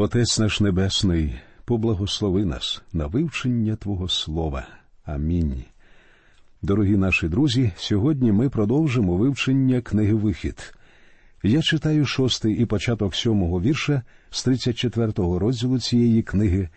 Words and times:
Отець 0.00 0.38
наш 0.38 0.60
Небесний, 0.60 1.34
поблагослови 1.64 2.44
нас 2.44 2.82
на 2.92 3.06
вивчення 3.06 3.76
Твого 3.76 4.08
Слова. 4.08 4.66
Амінь. 5.04 5.64
Дорогі 6.62 6.96
наші 6.96 7.28
друзі, 7.28 7.70
сьогодні 7.76 8.32
ми 8.32 8.48
продовжимо 8.48 9.16
вивчення 9.16 9.80
книги 9.80 10.14
Вихід. 10.14 10.74
Я 11.42 11.62
читаю 11.62 12.06
шостий 12.06 12.54
і 12.62 12.66
початок 12.66 13.14
сьомого 13.14 13.60
вірша 13.60 14.02
з 14.30 14.46
34-го 14.46 15.38
розділу 15.38 15.78
цієї 15.78 16.22
книги, 16.22 16.68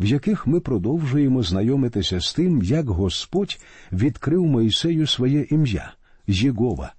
в 0.00 0.04
яких 0.04 0.46
ми 0.46 0.60
продовжуємо 0.60 1.42
знайомитися 1.42 2.20
з 2.20 2.34
тим, 2.34 2.62
як 2.62 2.88
Господь 2.88 3.58
відкрив 3.92 4.42
Моїсею 4.42 5.06
своє 5.06 5.46
ім'я 5.50 5.92
Єгова, 6.26 6.92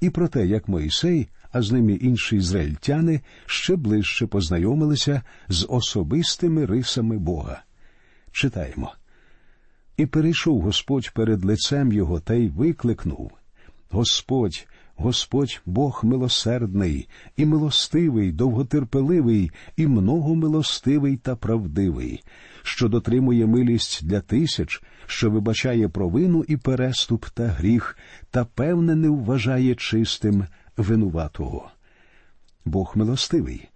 і 0.00 0.10
про 0.10 0.28
те, 0.28 0.46
як 0.46 0.68
Моїсей 0.68 1.28
а 1.52 1.62
з 1.62 1.72
ними 1.72 1.92
інші 1.92 2.36
ізраїльтяни 2.36 3.20
ще 3.46 3.76
ближче 3.76 4.26
познайомилися 4.26 5.22
з 5.48 5.66
особистими 5.68 6.66
рисами 6.66 7.18
Бога. 7.18 7.62
Читаємо. 8.32 8.92
І 9.96 10.06
перейшов 10.06 10.60
Господь 10.60 11.10
перед 11.14 11.44
лицем 11.44 11.92
його 11.92 12.20
та 12.20 12.34
й 12.34 12.48
викликнув 12.48 13.32
Господь, 13.90 14.66
Господь 14.96 15.60
Бог 15.66 16.00
милосердний, 16.04 17.08
і 17.36 17.46
милостивий, 17.46 18.32
довготерпеливий, 18.32 19.50
і 19.76 19.86
многомилостивий 19.86 21.16
та 21.16 21.36
правдивий, 21.36 22.22
що 22.62 22.88
дотримує 22.88 23.46
милість 23.46 24.06
для 24.06 24.20
тисяч, 24.20 24.82
що 25.06 25.30
вибачає 25.30 25.88
провину 25.88 26.44
і 26.48 26.56
переступ 26.56 27.26
та 27.34 27.46
гріх, 27.46 27.98
та 28.30 28.44
певне 28.44 28.94
не 28.94 29.08
вважає 29.08 29.74
чистим 29.74 30.44
винуватого. 30.76 31.70
Бог 32.64 32.92
милостивий, 32.94 33.68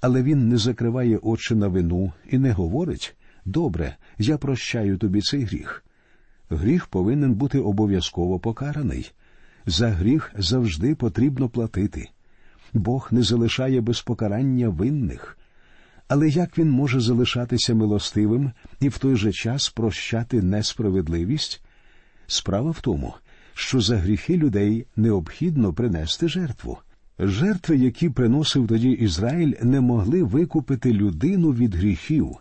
але 0.00 0.22
він 0.22 0.48
не 0.48 0.56
закриває 0.56 1.18
очі 1.18 1.54
на 1.54 1.68
вину 1.68 2.12
і 2.30 2.38
не 2.38 2.52
говорить 2.52 3.16
добре, 3.44 3.96
я 4.18 4.38
прощаю 4.38 4.98
тобі 4.98 5.20
цей 5.20 5.44
гріх. 5.44 5.84
Гріх 6.50 6.86
повинен 6.86 7.34
бути 7.34 7.58
обов'язково 7.58 8.38
покараний. 8.38 9.12
За 9.66 9.88
гріх 9.88 10.32
завжди 10.36 10.94
потрібно 10.94 11.48
платити. 11.48 12.08
Бог 12.72 13.08
не 13.10 13.22
залишає 13.22 13.80
без 13.80 14.00
покарання 14.00 14.68
винних. 14.68 15.38
Але 16.08 16.28
як 16.28 16.58
він 16.58 16.70
може 16.70 17.00
залишатися 17.00 17.74
милостивим 17.74 18.52
і 18.80 18.88
в 18.88 18.98
той 18.98 19.16
же 19.16 19.32
час 19.32 19.68
прощати 19.68 20.42
несправедливість? 20.42 21.64
Справа 22.26 22.70
в 22.70 22.80
тому, 22.80 23.14
що 23.54 23.80
за 23.80 23.96
гріхи 23.96 24.36
людей 24.36 24.86
необхідно 24.96 25.72
принести 25.72 26.28
жертву. 26.28 26.78
Жертви, 27.18 27.76
які 27.76 28.10
приносив 28.10 28.68
тоді 28.68 28.90
Ізраїль, 28.90 29.54
не 29.62 29.80
могли 29.80 30.22
викупити 30.22 30.92
людину 30.92 31.52
від 31.52 31.74
гріхів, 31.74 32.36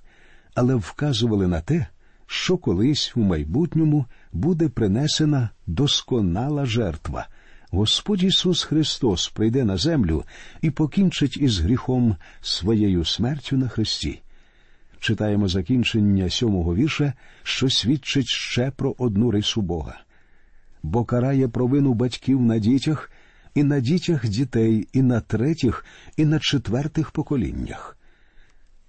але 0.56 0.76
вказували 0.76 1.48
на 1.48 1.62
те, 1.62 1.88
що 2.28 2.58
колись 2.58 3.14
у 3.16 3.20
майбутньому 3.20 4.06
буде 4.32 4.70
принесена 4.70 5.50
досконала 5.68 6.66
жертва. 6.66 7.28
Господь 7.72 8.24
Ісус 8.24 8.64
Христос 8.64 9.30
прийде 9.30 9.64
на 9.64 9.78
землю 9.78 10.24
і 10.62 10.72
покінчить 10.72 11.38
із 11.38 11.60
гріхом 11.60 12.16
своєю 12.42 13.06
смертю 13.06 13.58
на 13.58 13.68
Христі. 13.68 14.22
Читаємо 15.00 15.48
закінчення 15.48 16.30
сьомого 16.30 16.76
вірша, 16.76 17.14
що 17.44 17.70
свідчить 17.70 18.28
ще 18.28 18.72
про 18.72 18.96
одну 18.98 19.32
рису 19.32 19.62
Бога 19.62 20.00
бо 20.84 21.06
карає 21.06 21.48
провину 21.48 21.94
батьків 21.94 22.42
на 22.42 22.60
дітях, 22.60 23.12
і 23.56 23.64
на 23.64 23.80
дітях 23.80 24.28
дітей, 24.28 24.88
і 24.94 25.02
на 25.02 25.22
третіх, 25.22 25.86
і 26.18 26.26
на 26.26 26.40
четвертих 26.40 27.12
поколіннях. 27.12 27.98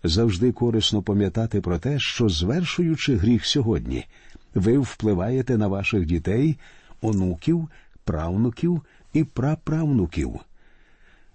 Завжди 0.04 0.52
корисно 0.52 1.02
пам'ятати 1.02 1.60
про 1.60 1.78
те, 1.78 1.98
що, 1.98 2.28
звершуючи 2.28 3.16
гріх 3.16 3.46
сьогодні, 3.46 4.06
ви 4.54 4.78
впливаєте 4.78 5.58
на 5.58 5.68
ваших 5.68 6.06
дітей, 6.06 6.58
онуків, 7.00 7.68
правнуків 8.04 8.82
і 9.12 9.24
праправнуків. 9.24 10.40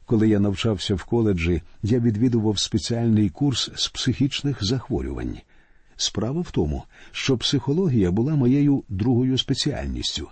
Коли 0.05 0.29
я 0.29 0.39
навчався 0.39 0.95
в 0.95 1.03
коледжі, 1.03 1.61
я 1.83 1.99
відвідував 1.99 2.59
спеціальний 2.59 3.29
курс 3.29 3.71
з 3.75 3.87
психічних 3.87 4.65
захворювань. 4.65 5.37
Справа 5.95 6.41
в 6.41 6.51
тому, 6.51 6.83
що 7.11 7.37
психологія 7.37 8.11
була 8.11 8.35
моєю 8.35 8.83
другою 8.89 9.37
спеціальністю. 9.37 10.27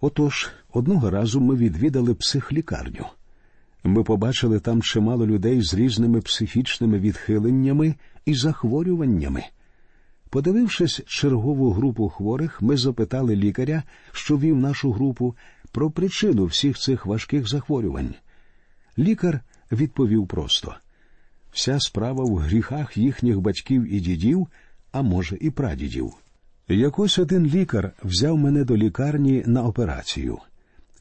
Отож, 0.00 0.50
одного 0.72 1.10
разу 1.10 1.40
ми 1.40 1.56
відвідали 1.56 2.14
психлікарню. 2.14 3.06
Ми 3.84 4.02
побачили 4.02 4.60
там 4.60 4.82
чимало 4.82 5.26
людей 5.26 5.62
з 5.62 5.74
різними 5.74 6.20
психічними 6.20 6.98
відхиленнями 6.98 7.94
і 8.24 8.34
захворюваннями. 8.34 9.44
Подивившись 10.30 11.02
чергову 11.06 11.72
групу 11.72 12.08
хворих, 12.08 12.62
ми 12.62 12.76
запитали 12.76 13.36
лікаря, 13.36 13.82
що 14.12 14.38
вів 14.38 14.56
нашу 14.56 14.92
групу, 14.92 15.36
про 15.72 15.90
причину 15.90 16.44
всіх 16.44 16.78
цих 16.78 17.06
важких 17.06 17.48
захворювань. 17.48 18.14
Лікар 18.98 19.40
відповів 19.72 20.26
просто 20.26 20.74
вся 21.56 21.80
справа 21.80 22.24
в 22.24 22.36
гріхах 22.36 22.96
їхніх 22.96 23.40
батьків 23.40 23.94
і 23.94 24.00
дідів, 24.00 24.46
а 24.92 25.02
може, 25.02 25.38
і 25.40 25.50
прадідів. 25.50 26.14
Якось 26.68 27.18
один 27.18 27.46
лікар 27.46 27.92
взяв 28.04 28.38
мене 28.38 28.64
до 28.64 28.76
лікарні 28.76 29.44
на 29.46 29.64
операцію. 29.64 30.38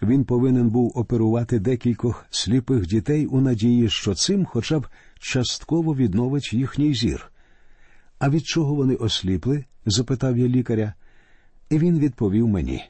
Він 0.01 0.25
повинен 0.25 0.69
був 0.69 0.91
оперувати 0.95 1.59
декількох 1.59 2.25
сліпих 2.29 2.87
дітей 2.87 3.25
у 3.25 3.41
надії, 3.41 3.89
що 3.89 4.15
цим 4.15 4.45
хоча 4.45 4.79
б 4.79 4.87
частково 5.19 5.95
відновить 5.95 6.53
їхній 6.53 6.93
зір. 6.93 7.31
А 8.19 8.29
від 8.29 8.45
чого 8.45 8.75
вони 8.75 8.95
осліпли? 8.95 9.65
запитав 9.85 10.37
я 10.37 10.47
лікаря, 10.47 10.93
і 11.69 11.77
він 11.77 11.99
відповів 11.99 12.47
мені 12.47 12.83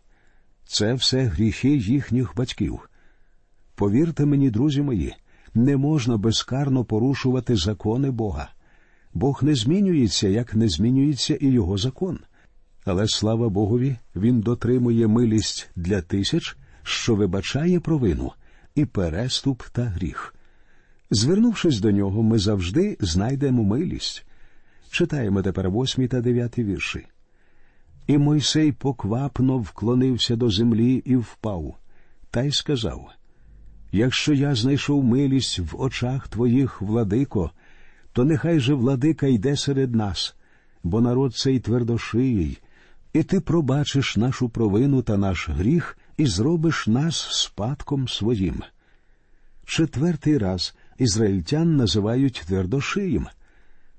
це 0.66 0.94
все 0.94 1.24
гріхи 1.24 1.78
їхніх 1.78 2.36
батьків. 2.36 2.90
Повірте 3.76 4.26
мені, 4.26 4.50
друзі 4.50 4.82
мої, 4.82 5.16
не 5.54 5.78
можна 5.78 6.18
безкарно 6.18 6.86
порушувати 6.86 7.56
закони 7.56 8.12
Бога. 8.12 8.50
Бог 9.14 9.44
не 9.44 9.56
змінюється, 9.56 10.28
як 10.28 10.56
не 10.56 10.70
змінюється 10.70 11.36
і 11.36 11.48
його 11.48 11.78
закон. 11.78 12.20
Але 12.86 13.08
слава 13.08 13.50
Богові, 13.50 13.96
він 14.16 14.42
дотримує 14.42 15.08
милість 15.08 15.70
для 15.76 16.02
тисяч, 16.02 16.58
що 16.84 17.16
вибачає 17.16 17.80
провину 17.80 18.32
і 18.76 18.86
переступ 18.86 19.64
та 19.72 19.84
гріх. 19.84 20.36
Звернувшись 21.12 21.80
до 21.80 21.92
нього, 21.92 22.24
ми 22.24 22.40
завжди 22.40 22.98
знайдемо 23.00 23.64
милість. 23.64 24.26
Читаємо 24.90 25.42
тепер 25.42 25.70
восьмі 25.70 26.08
та 26.08 26.22
дев'яті 26.22 26.64
вірші. 26.64 27.06
І 28.08 28.18
Мойсей 28.18 28.72
поквапно 28.72 29.58
вклонився 29.58 30.36
до 30.36 30.50
землі 30.50 30.94
і 31.06 31.16
впав, 31.16 31.76
та 32.32 32.44
й 32.44 32.52
сказав: 32.52 33.10
Якщо 33.92 34.34
я 34.34 34.56
знайшов 34.56 35.04
милість 35.04 35.60
в 35.60 35.82
очах 35.82 36.28
твоїх, 36.28 36.82
владико, 36.82 37.52
то 38.14 38.24
нехай 38.24 38.60
же 38.60 38.74
владика 38.74 39.28
йде 39.28 39.58
серед 39.58 39.96
нас, 39.96 40.36
бо 40.84 41.02
народ 41.02 41.36
цей 41.36 41.60
твердошиїй, 41.60 42.58
і 43.16 43.24
ти 43.24 43.40
пробачиш 43.40 44.18
нашу 44.18 44.50
провину 44.50 45.02
та 45.02 45.18
наш 45.18 45.50
гріх 45.50 45.98
і 46.18 46.26
зробиш 46.26 46.88
нас 46.88 47.28
спадком 47.32 48.08
своїм. 48.08 48.64
Четвертий 49.66 50.38
раз 50.38 50.76
ізраїльтян 50.98 51.76
називають 51.76 52.44
твердошиїм. 52.48 53.28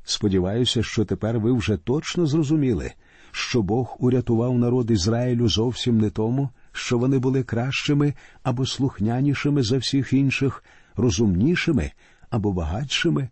Сподіваюся, 0.05 0.82
що 0.82 1.05
тепер 1.05 1.38
ви 1.38 1.53
вже 1.53 1.76
точно 1.76 2.26
зрозуміли, 2.26 2.93
що 3.31 3.62
Бог 3.62 3.97
урятував 3.99 4.59
народ 4.59 4.91
Ізраїлю 4.91 5.49
зовсім 5.49 5.99
не 5.99 6.10
тому, 6.10 6.50
що 6.72 6.99
вони 6.99 7.19
були 7.19 7.43
кращими 7.43 8.15
або 8.43 8.66
слухнянішими 8.66 9.62
за 9.62 9.78
всіх 9.78 10.12
інших, 10.12 10.65
розумнішими 10.97 11.93
або 12.31 12.53
багатшими, 12.53 13.28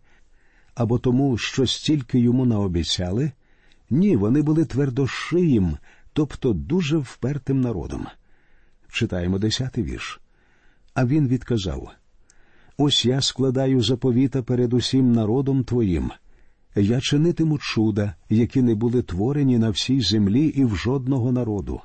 або 0.75 0.99
тому, 0.99 1.37
що 1.37 1.67
стільки 1.67 2.19
йому 2.19 2.45
наобіцяли, 2.45 3.31
ні, 3.89 4.15
вони 4.15 4.41
були 4.41 4.65
твердошиїм, 4.65 5.77
тобто 6.13 6.53
дуже 6.53 6.97
впертим 6.97 7.61
народом. 7.61 8.05
Читаємо 8.91 9.39
десятий 9.39 9.83
вірш. 9.83 10.21
А 10.93 11.05
він 11.05 11.27
відказав 11.27 11.91
Ось 12.77 13.05
я 13.05 13.21
складаю 13.21 13.81
заповіта 13.81 14.43
перед 14.43 14.73
усім 14.73 15.11
народом 15.11 15.63
твоїм. 15.63 16.11
Я 16.75 17.01
чинитиму 17.01 17.57
чуда, 17.57 18.15
які 18.29 18.61
не 18.61 18.75
були 18.75 19.01
творені 19.01 19.57
на 19.57 19.69
всій 19.69 20.01
землі 20.01 20.45
і 20.45 20.65
в 20.65 20.75
жодного 20.75 21.31
народу. 21.31 21.81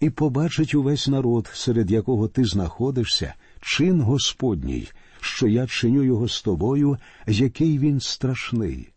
І 0.00 0.10
побачить 0.10 0.74
увесь 0.74 1.08
народ, 1.08 1.50
серед 1.52 1.90
якого 1.90 2.28
ти 2.28 2.44
знаходишся, 2.44 3.34
чин 3.60 4.00
Господній, 4.00 4.88
що 5.20 5.48
я 5.48 5.66
чиню 5.66 6.02
його 6.02 6.28
з 6.28 6.42
тобою, 6.42 6.96
який 7.26 7.78
він 7.78 8.00
страшний. 8.00 8.88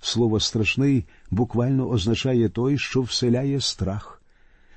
Слово 0.00 0.40
страшний 0.40 1.04
буквально 1.30 1.88
означає 1.88 2.48
той, 2.48 2.78
що 2.78 3.02
вселяє 3.02 3.60
страх. 3.60 4.22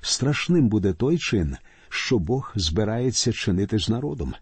Страшним 0.00 0.68
буде 0.68 0.92
той 0.92 1.18
чин, 1.18 1.56
що 1.88 2.18
Бог 2.18 2.52
збирається 2.54 3.32
чинити 3.32 3.78
з 3.78 3.88
народом. 3.88 4.34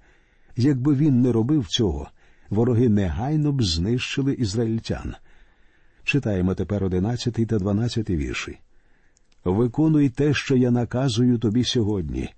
Якби 0.57 0.95
він 0.95 1.21
не 1.23 1.33
робив 1.33 1.67
цього, 1.67 2.11
вороги 2.51 2.89
негайно 2.89 3.53
б 3.53 3.63
знищили 3.63 4.33
ізраїльтян. 4.33 5.15
Читаємо 6.05 6.55
тепер 6.55 6.85
одинадцятий 6.85 7.47
та 7.47 7.59
дванадцятий 7.59 8.17
вірші. 8.17 8.59
Виконуй 9.45 10.09
те, 10.09 10.35
що 10.35 10.57
я 10.57 10.71
наказую 10.71 11.39
тобі 11.39 11.65
сьогодні. 11.65 12.31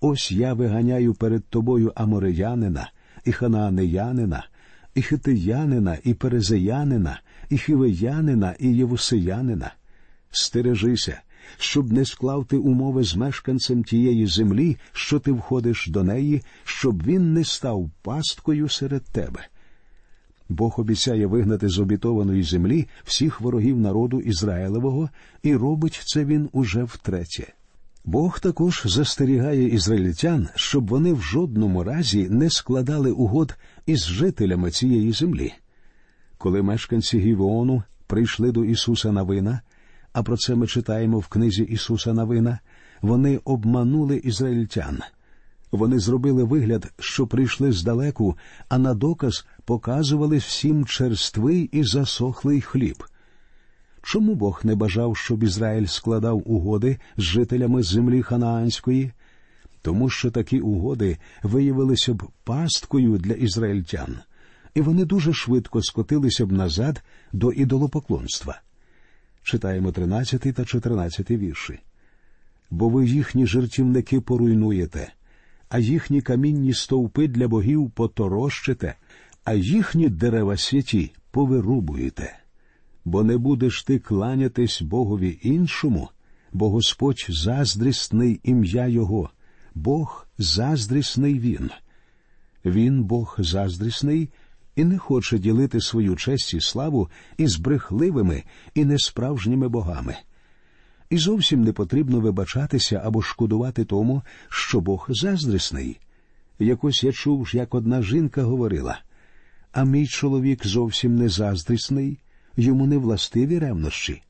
Ось 0.00 0.32
я 0.32 0.54
виганяю 0.54 1.14
перед 1.14 1.44
тобою 1.44 1.92
амореянина, 1.94 2.90
і 3.24 3.32
ханаанеянина, 3.32 4.46
і 4.94 5.02
хитиянина, 5.02 5.98
і 6.04 6.14
перезеянина, 6.14 7.20
і 7.50 7.58
хівеянина, 7.58 8.54
і 8.58 8.68
євусеянина. 8.68 9.74
Стережися, 10.30 11.20
щоб 11.58 11.92
не 11.92 12.04
склав 12.04 12.46
ти 12.46 12.56
умови 12.56 13.04
з 13.04 13.16
мешканцем 13.16 13.84
тієї 13.84 14.26
землі, 14.26 14.76
що 14.92 15.18
ти 15.18 15.32
входиш 15.32 15.86
до 15.86 16.02
неї, 16.02 16.42
щоб 16.64 17.02
він 17.02 17.32
не 17.32 17.44
став 17.44 17.90
пасткою 18.02 18.68
серед 18.68 19.02
тебе. 19.02 19.46
Бог 20.48 20.74
обіцяє 20.78 21.26
вигнати 21.26 21.68
з 21.68 21.78
обітованої 21.78 22.42
землі 22.42 22.88
всіх 23.04 23.40
ворогів 23.40 23.78
народу 23.78 24.20
Ізраїлевого, 24.20 25.10
і 25.42 25.56
робить 25.56 26.00
це 26.04 26.24
він 26.24 26.48
уже 26.52 26.84
втретє. 26.84 27.52
Бог 28.04 28.40
також 28.40 28.82
застерігає 28.86 29.68
ізраїльтян, 29.68 30.48
щоб 30.54 30.88
вони 30.88 31.12
в 31.12 31.22
жодному 31.22 31.84
разі 31.84 32.28
не 32.30 32.50
складали 32.50 33.10
угод 33.10 33.56
із 33.86 34.04
жителями 34.04 34.70
цієї 34.70 35.12
землі. 35.12 35.52
Коли 36.38 36.62
мешканці 36.62 37.18
Гівеону 37.18 37.82
прийшли 38.06 38.52
до 38.52 38.64
Ісуса 38.64 39.12
Навина, 39.12 39.60
а 40.12 40.22
про 40.22 40.36
це 40.36 40.54
ми 40.54 40.66
читаємо 40.66 41.18
в 41.18 41.28
книзі 41.28 41.62
Ісуса 41.62 42.12
Навина, 42.12 42.58
вони 43.02 43.40
обманули 43.44 44.16
ізраїльтян. 44.16 44.98
Вони 45.72 45.98
зробили 45.98 46.44
вигляд, 46.44 46.92
що 46.98 47.26
прийшли 47.26 47.72
здалеку, 47.72 48.36
а 48.68 48.78
на 48.78 48.94
доказ 48.94 49.46
показували 49.64 50.36
всім 50.36 50.84
черствий 50.84 51.68
і 51.72 51.84
засохлий 51.84 52.60
хліб. 52.60 53.04
Чому 54.02 54.34
Бог 54.34 54.60
не 54.64 54.74
бажав, 54.74 55.16
щоб 55.16 55.42
Ізраїль 55.42 55.86
складав 55.86 56.42
угоди 56.46 56.98
з 57.16 57.22
жителями 57.22 57.82
землі 57.82 58.22
Ханаанської? 58.22 59.12
Тому 59.82 60.10
що 60.10 60.30
такі 60.30 60.60
угоди 60.60 61.18
виявилися 61.42 62.14
б 62.14 62.22
пасткою 62.44 63.18
для 63.18 63.32
ізраїльтян, 63.32 64.18
і 64.74 64.80
вони 64.80 65.04
дуже 65.04 65.32
швидко 65.32 65.82
скотилися 65.82 66.46
б 66.46 66.52
назад 66.52 67.02
до 67.32 67.52
ідолопоклонства. 67.52 68.60
Читаємо 69.42 69.92
13 69.92 70.40
та 70.40 70.64
14 70.64 71.30
вірші. 71.30 71.78
Бо 72.70 72.88
ви 72.88 73.06
їхні 73.06 73.46
жертівники 73.46 74.20
поруйнуєте, 74.20 75.12
а 75.68 75.78
їхні 75.78 76.20
камінні 76.20 76.74
стовпи 76.74 77.28
для 77.28 77.48
богів 77.48 77.90
поторощите, 77.90 78.94
а 79.44 79.54
їхні 79.54 80.08
дерева 80.08 80.56
святі 80.56 81.12
повирубуєте. 81.30 82.38
Бо 83.04 83.24
не 83.24 83.38
будеш 83.38 83.82
ти 83.82 83.98
кланятись 83.98 84.82
Богові 84.82 85.38
іншому, 85.42 86.08
бо 86.52 86.70
Господь 86.70 87.26
заздрісний 87.28 88.40
ім'я 88.42 88.86
Його, 88.86 89.30
Бог 89.74 90.26
заздрісний 90.38 91.38
Він. 91.38 91.70
Він 92.64 93.04
Бог 93.04 93.36
заздрісний 93.38 94.28
і 94.78 94.84
не 94.84 94.98
хоче 94.98 95.38
ділити 95.38 95.80
свою 95.80 96.16
честь 96.16 96.54
і 96.54 96.60
славу 96.60 97.08
із 97.36 97.56
брехливими 97.56 98.42
і 98.74 98.84
несправжніми 98.84 99.68
богами. 99.68 100.16
І 101.10 101.18
зовсім 101.18 101.64
не 101.64 101.72
потрібно 101.72 102.20
вибачатися 102.20 103.02
або 103.04 103.22
шкодувати 103.22 103.84
тому, 103.84 104.22
що 104.48 104.80
Бог 104.80 105.06
заздрісний. 105.08 106.00
Якось 106.58 107.04
я 107.04 107.12
чув, 107.12 107.50
як 107.52 107.74
одна 107.74 108.02
жінка 108.02 108.42
говорила 108.42 108.98
а 109.72 109.84
мій 109.84 110.06
чоловік 110.06 110.66
зовсім 110.66 111.16
не 111.16 111.28
заздрісний, 111.28 112.18
йому 112.56 112.86
не 112.86 112.98
властиві 112.98 113.58
ревнощі. 113.58 114.22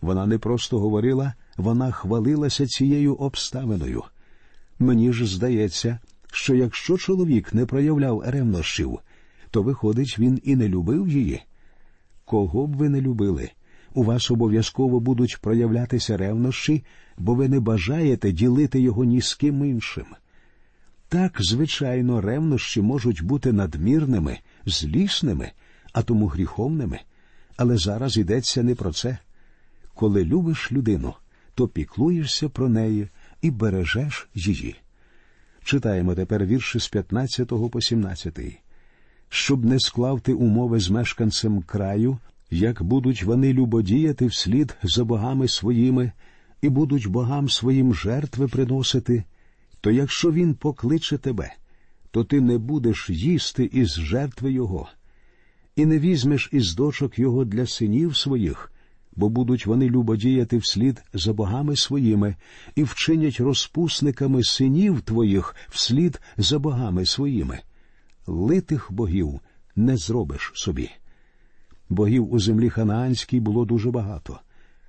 Вона 0.00 0.26
не 0.26 0.38
просто 0.38 0.78
говорила, 0.78 1.34
вона 1.56 1.92
хвалилася 1.92 2.66
цією 2.66 3.14
обставиною. 3.14 4.02
Мені 4.78 5.12
ж 5.12 5.26
здається, 5.26 5.98
що 6.32 6.54
якщо 6.54 6.98
чоловік 6.98 7.54
не 7.54 7.66
проявляв 7.66 8.22
ревнощів, 8.26 8.98
то, 9.54 9.62
виходить, 9.62 10.18
він 10.18 10.40
і 10.44 10.56
не 10.56 10.68
любив 10.68 11.08
її. 11.08 11.42
Кого 12.24 12.66
б 12.66 12.76
ви 12.76 12.88
не 12.88 13.00
любили, 13.00 13.50
у 13.94 14.04
вас 14.04 14.30
обов'язково 14.30 15.00
будуть 15.00 15.38
проявлятися 15.40 16.16
ревнощі, 16.16 16.84
бо 17.18 17.34
ви 17.34 17.48
не 17.48 17.60
бажаєте 17.60 18.32
ділити 18.32 18.80
його 18.80 19.04
ні 19.04 19.20
з 19.20 19.34
ким 19.34 19.64
іншим. 19.64 20.04
Так, 21.08 21.36
звичайно, 21.40 22.20
ревнощі 22.20 22.82
можуть 22.82 23.22
бути 23.22 23.52
надмірними, 23.52 24.38
злісними, 24.66 25.50
а 25.92 26.02
тому 26.02 26.26
гріховними, 26.26 27.00
але 27.56 27.76
зараз 27.76 28.16
йдеться 28.16 28.62
не 28.62 28.74
про 28.74 28.92
це. 28.92 29.18
Коли 29.94 30.24
любиш 30.24 30.72
людину, 30.72 31.14
то 31.54 31.68
піклуєшся 31.68 32.48
про 32.48 32.68
неї 32.68 33.08
і 33.42 33.50
бережеш 33.50 34.28
її. 34.34 34.76
Читаємо 35.64 36.14
тепер 36.14 36.46
вірші 36.46 36.78
з 36.78 36.88
15 36.88 37.48
по 37.70 37.80
17. 37.80 38.63
Щоб 39.36 39.64
не 39.64 39.80
склав 39.80 40.20
ти 40.20 40.32
умови 40.32 40.80
з 40.80 40.90
мешканцем 40.90 41.62
краю, 41.62 42.18
як 42.50 42.82
будуть 42.82 43.22
вони 43.22 43.52
любодіяти 43.52 44.26
вслід 44.26 44.76
за 44.82 45.04
богами 45.04 45.48
своїми, 45.48 46.12
і 46.62 46.68
будуть 46.68 47.06
богам 47.06 47.48
своїм 47.48 47.94
жертви 47.94 48.48
приносити, 48.48 49.24
то 49.80 49.90
якщо 49.90 50.32
він 50.32 50.54
покличе 50.54 51.18
тебе, 51.18 51.54
то 52.10 52.24
ти 52.24 52.40
не 52.40 52.58
будеш 52.58 53.10
їсти 53.10 53.70
із 53.72 53.94
жертви 53.94 54.52
його, 54.52 54.88
і 55.76 55.86
не 55.86 55.98
візьмеш 55.98 56.48
із 56.52 56.74
дочок 56.74 57.18
його 57.18 57.44
для 57.44 57.66
синів 57.66 58.16
своїх, 58.16 58.72
бо 59.16 59.28
будуть 59.28 59.66
вони 59.66 59.88
любодіяти 59.88 60.58
вслід 60.58 61.02
за 61.14 61.32
богами 61.32 61.76
своїми 61.76 62.36
і 62.74 62.82
вчинять 62.82 63.40
розпусниками 63.40 64.44
синів 64.44 65.00
твоїх 65.00 65.56
вслід 65.68 66.20
за 66.36 66.58
богами 66.58 67.06
своїми. 67.06 67.60
Литих 68.26 68.92
богів 68.92 69.40
не 69.76 69.96
зробиш 69.96 70.52
собі. 70.54 70.90
Богів 71.88 72.32
у 72.32 72.38
землі 72.38 72.70
ханаанській 72.70 73.40
було 73.40 73.64
дуже 73.64 73.90
багато. 73.90 74.40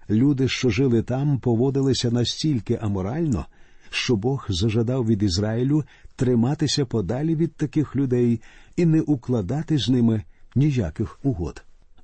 Люди, 0.10 0.48
що 0.48 0.70
жили 0.70 1.02
там, 1.02 1.40
поводилися 1.40 2.12
настільки 2.12 2.80
аморально, 2.82 3.46
що 3.90 4.16
Бог 4.16 4.46
зажадав 4.50 5.06
від 5.06 5.24
Ізраїлю 5.24 5.84
триматися 6.16 6.86
подалі 6.86 7.36
від 7.36 7.54
таких 7.54 7.96
людей 7.96 8.42
і 8.76 8.86
не 8.86 9.02
укладати 9.02 9.78
з 9.78 9.90
ними 9.90 10.24
ніяких 10.56 11.20
угод. 11.24 11.64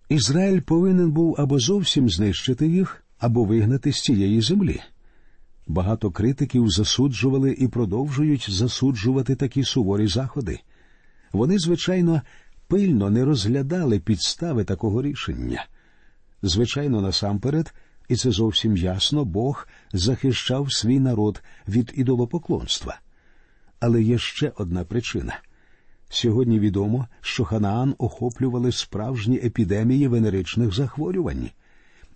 Ізраїль 0.09 0.61
повинен 0.61 1.11
був 1.11 1.35
або 1.37 1.59
зовсім 1.59 2.09
знищити 2.09 2.67
їх, 2.67 3.03
або 3.19 3.43
вигнати 3.43 3.91
з 3.91 4.01
цієї 4.01 4.41
землі. 4.41 4.81
Багато 5.67 6.11
критиків 6.11 6.69
засуджували 6.69 7.51
і 7.51 7.67
продовжують 7.67 8.51
засуджувати 8.51 9.35
такі 9.35 9.63
суворі 9.63 10.07
заходи. 10.07 10.59
Вони, 11.33 11.59
звичайно, 11.59 12.21
пильно 12.67 13.09
не 13.09 13.25
розглядали 13.25 13.99
підстави 13.99 14.63
такого 14.63 15.01
рішення. 15.01 15.65
Звичайно, 16.41 17.01
насамперед, 17.01 17.73
і 18.09 18.15
це 18.15 18.31
зовсім 18.31 18.77
ясно, 18.77 19.25
Бог 19.25 19.67
захищав 19.93 20.73
свій 20.73 20.99
народ 20.99 21.43
від 21.67 21.93
ідолопоклонства. 21.95 22.99
Але 23.79 24.03
є 24.03 24.17
ще 24.17 24.51
одна 24.55 24.83
причина. 24.83 25.39
Сьогодні 26.09 26.59
відомо, 26.59 27.07
що 27.21 27.45
Ханаан 27.45 27.95
охоплювали 27.97 28.71
справжні 28.71 29.37
епідемії 29.37 30.07
венеричних 30.07 30.75
захворювань, 30.75 31.49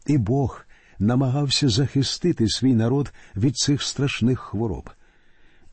і 0.07 0.17
Бог 0.17 0.65
намагався 0.99 1.69
захистити 1.69 2.49
свій 2.49 2.73
народ 2.73 3.13
від 3.35 3.57
цих 3.57 3.81
страшних 3.81 4.39
хвороб. 4.39 4.89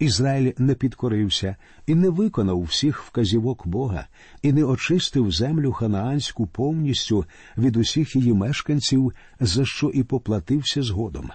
Ізраїль 0.02 0.52
не 0.58 0.74
підкорився 0.74 1.56
і 1.86 1.94
не 1.94 2.08
виконав 2.08 2.62
всіх 2.62 3.02
вказівок 3.02 3.66
Бога, 3.66 4.06
і 4.42 4.52
не 4.52 4.64
очистив 4.64 5.32
землю 5.32 5.72
ханаанську 5.72 6.46
повністю 6.46 7.24
від 7.58 7.76
усіх 7.76 8.16
її 8.16 8.32
мешканців, 8.32 9.12
за 9.40 9.64
що 9.64 9.88
і 9.88 10.02
поплатився 10.02 10.82
згодом. 10.82 11.30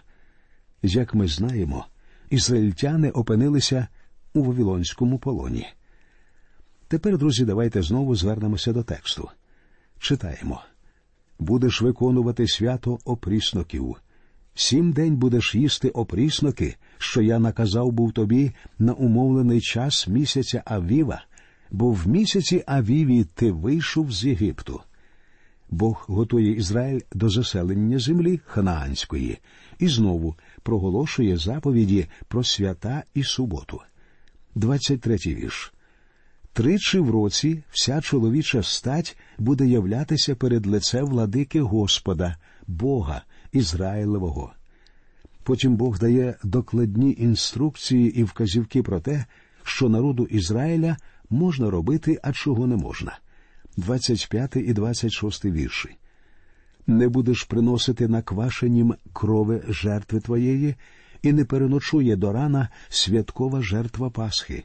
Як 0.84 1.14
ми 1.14 1.28
знаємо, 1.28 1.86
ізраїльтяни 2.30 3.10
опинилися 3.10 3.88
у 4.34 4.44
Вавилонському 4.44 5.20
полоні. 5.20 5.68
Тепер, 6.88 7.18
друзі, 7.18 7.46
давайте 7.46 7.82
знову 7.82 8.16
звернемося 8.16 8.74
до 8.74 8.84
тексту. 8.84 9.30
Читаємо 10.00 10.62
будеш 11.40 11.82
виконувати 11.82 12.48
свято 12.48 13.00
опрісноків. 13.06 13.96
Сім 14.54 14.92
день 14.92 15.16
будеш 15.16 15.56
їсти 15.56 15.90
опрісноки, 15.90 16.76
що 16.98 17.22
я 17.22 17.40
наказав 17.40 17.92
був 17.92 18.12
тобі 18.12 18.52
на 18.80 18.94
умовлений 18.94 19.62
час 19.62 20.08
місяця 20.08 20.64
Авіва, 20.66 21.24
бо 21.72 21.92
в 21.92 22.08
місяці 22.08 22.64
Авіві 22.68 23.24
ти 23.24 23.52
вийшов 23.52 24.12
з 24.12 24.26
Єгипту. 24.26 24.82
Бог 25.70 26.06
готує 26.08 26.52
Ізраїль 26.52 27.00
до 27.14 27.30
заселення 27.30 28.00
землі 28.00 28.40
ханаанської 28.46 29.38
і 29.80 29.88
знову 29.88 30.36
проголошує 30.64 31.38
заповіді 31.38 32.08
про 32.28 32.44
свята 32.44 33.04
і 33.14 33.24
суботу. 33.24 33.82
23 34.56 35.16
вірш. 35.16 35.74
Тричі 36.54 37.00
в 37.00 37.10
році 37.10 37.64
вся 37.70 38.02
чоловіча 38.02 38.64
стать 38.64 39.18
буде 39.38 39.68
являтися 39.68 40.36
перед 40.36 40.66
лице 40.66 41.02
владики 41.02 41.62
Господа, 41.62 42.38
Бога 42.68 43.22
Ізраїлевого. 43.52 44.54
Потім 45.48 45.76
Бог 45.76 46.00
дає 46.00 46.36
докладні 46.44 47.16
інструкції 47.20 48.20
і 48.20 48.24
вказівки 48.24 48.84
про 48.84 49.00
те, 49.00 49.26
що 49.64 49.90
народу 49.90 50.26
Ізраїля 50.26 50.98
можна 51.30 51.70
робити, 51.70 52.20
а 52.24 52.32
чого 52.34 52.68
не 52.68 52.76
можна. 52.76 53.20
25 53.78 54.56
і 54.56 54.74
26 54.74 55.46
вірші. 55.46 55.90
Не 56.88 57.10
будеш 57.10 57.44
приносити 57.44 58.08
на 58.08 58.22
квашенім 58.22 58.96
крови 59.14 59.64
жертви 59.68 60.20
твоєї, 60.20 60.76
і 61.22 61.34
не 61.34 61.46
переночує 61.46 62.16
до 62.16 62.34
рана 62.34 62.70
святкова 62.90 63.62
жертва 63.62 64.10
Пасхи. 64.10 64.64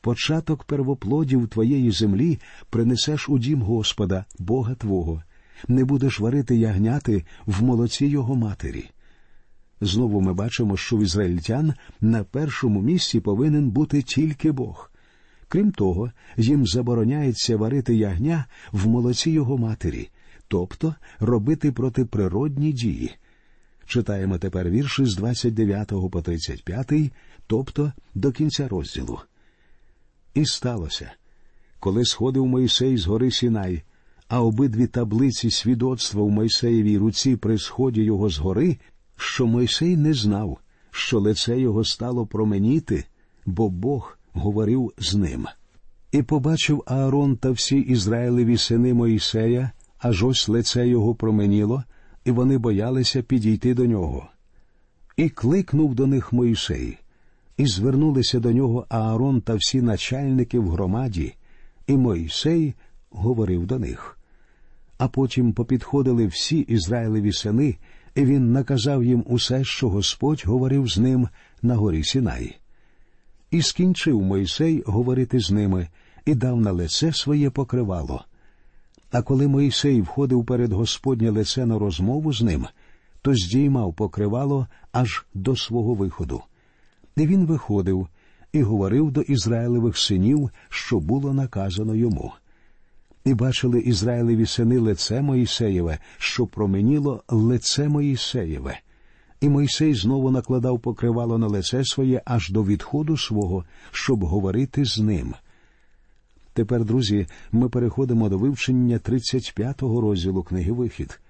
Початок 0.00 0.64
первоплодів 0.64 1.48
твоєї 1.48 1.90
землі 1.90 2.38
принесеш 2.70 3.28
у 3.28 3.38
дім 3.38 3.62
Господа, 3.62 4.24
Бога 4.38 4.74
Твого, 4.74 5.22
не 5.68 5.84
будеш 5.84 6.20
варити 6.20 6.56
ягняти 6.56 7.24
в 7.46 7.62
молоці 7.62 8.06
його 8.06 8.36
матері. 8.36 8.90
Знову 9.84 10.20
ми 10.20 10.34
бачимо, 10.34 10.76
що 10.76 10.96
в 10.96 11.02
ізраїльтян 11.02 11.74
на 12.00 12.24
першому 12.24 12.82
місці 12.82 13.20
повинен 13.20 13.70
бути 13.70 14.02
тільки 14.02 14.52
Бог. 14.52 14.90
Крім 15.48 15.72
того, 15.72 16.10
їм 16.36 16.66
забороняється 16.66 17.56
варити 17.56 17.96
ягня 17.96 18.44
в 18.72 18.88
молоці 18.88 19.30
його 19.30 19.58
матері, 19.58 20.10
тобто 20.48 20.94
робити 21.20 21.72
протиприродні 21.72 22.72
дії. 22.72 23.14
Читаємо 23.86 24.38
тепер 24.38 24.70
вірші 24.70 25.04
з 25.04 25.16
29 25.16 25.88
по 25.88 26.22
35, 26.22 26.92
тобто 27.46 27.92
до 28.14 28.32
кінця 28.32 28.68
розділу. 28.68 29.20
І 30.34 30.46
сталося, 30.46 31.12
коли 31.80 32.04
сходив 32.04 32.46
Мойсей 32.46 32.96
з 32.96 33.06
гори 33.06 33.30
Сінай, 33.30 33.82
а 34.28 34.42
обидві 34.42 34.86
таблиці 34.86 35.50
свідоцтва 35.50 36.22
в 36.22 36.30
Мойсеєвій 36.30 36.98
руці 36.98 37.36
при 37.36 37.58
сході 37.58 38.02
його 38.02 38.28
з 38.28 38.38
гори, 38.38 38.76
що 39.22 39.46
Мойсей 39.46 39.96
не 39.96 40.14
знав, 40.14 40.58
що 40.90 41.20
лице 41.20 41.60
його 41.60 41.84
стало 41.84 42.26
променіти, 42.26 43.04
бо 43.46 43.68
Бог 43.68 44.18
говорив 44.32 44.92
з 44.98 45.14
ним. 45.14 45.46
І 46.12 46.22
побачив 46.22 46.82
Аарон 46.86 47.36
та 47.36 47.50
всі 47.50 47.78
Ізраїлеві 47.78 48.58
сини 48.58 48.94
Моїсея, 48.94 49.70
аж 49.98 50.24
ось 50.24 50.48
лице 50.48 50.88
його 50.88 51.14
променіло, 51.14 51.84
і 52.24 52.30
вони 52.30 52.58
боялися 52.58 53.22
підійти 53.22 53.74
до 53.74 53.86
нього. 53.86 54.26
І 55.16 55.28
кликнув 55.28 55.94
до 55.94 56.06
них 56.06 56.32
Моїсей, 56.32 56.98
і 57.56 57.66
звернулися 57.66 58.40
до 58.40 58.52
нього 58.52 58.86
Аарон 58.88 59.40
та 59.40 59.54
всі 59.54 59.82
начальники 59.82 60.58
в 60.58 60.68
громаді, 60.68 61.34
і 61.86 61.96
Моїсей 61.96 62.74
говорив 63.10 63.66
до 63.66 63.78
них. 63.78 64.18
А 64.98 65.08
потім 65.08 65.52
попідходили 65.52 66.26
всі 66.26 66.58
Ізраїлеві 66.58 67.32
сини, 67.32 67.76
і 68.14 68.24
він 68.24 68.52
наказав 68.52 69.04
їм 69.04 69.24
усе, 69.26 69.64
що 69.64 69.88
Господь 69.88 70.42
говорив 70.46 70.88
з 70.88 70.98
ним 70.98 71.28
на 71.62 71.76
горі 71.76 72.04
Сінай. 72.04 72.58
І 73.50 73.62
скінчив 73.62 74.22
Мойсей 74.22 74.82
говорити 74.86 75.40
з 75.40 75.50
ними 75.50 75.88
і 76.24 76.34
дав 76.34 76.60
на 76.60 76.72
лице 76.72 77.12
своє 77.12 77.50
покривало. 77.50 78.24
А 79.10 79.22
коли 79.22 79.48
Моїсей 79.48 80.00
входив 80.00 80.44
перед 80.46 80.72
Господнє 80.72 81.30
лице 81.30 81.66
на 81.66 81.78
розмову 81.78 82.32
з 82.32 82.42
ним, 82.42 82.66
то 83.22 83.34
здіймав 83.34 83.94
покривало 83.94 84.66
аж 84.92 85.26
до 85.34 85.56
свого 85.56 85.94
виходу. 85.94 86.42
І 87.16 87.26
він 87.26 87.46
виходив 87.46 88.08
і 88.52 88.62
говорив 88.62 89.10
до 89.10 89.20
Ізраїлевих 89.20 89.98
синів, 89.98 90.50
що 90.68 91.00
було 91.00 91.32
наказано 91.32 91.94
йому. 91.94 92.32
І 93.24 93.34
бачили 93.34 93.80
Ізраїлеві 93.80 94.46
сини 94.46 94.78
лице 94.78 95.22
Моїсеєве, 95.22 95.98
що 96.18 96.46
променіло 96.46 97.22
лице 97.28 97.88
Моїсеєве. 97.88 98.78
І 99.40 99.48
Мойсей 99.48 99.94
знову 99.94 100.30
накладав 100.30 100.80
покривало 100.80 101.38
на 101.38 101.46
лице 101.46 101.84
своє 101.84 102.22
аж 102.24 102.50
до 102.50 102.64
відходу 102.64 103.16
свого, 103.16 103.64
щоб 103.90 104.24
говорити 104.24 104.84
з 104.84 104.98
ним. 104.98 105.34
Тепер, 106.52 106.84
друзі, 106.84 107.26
ми 107.52 107.68
переходимо 107.68 108.28
до 108.28 108.38
вивчення 108.38 108.96
35-го 108.98 110.00
розділу 110.00 110.42
книги 110.42 110.72
Вихід. 110.72 111.20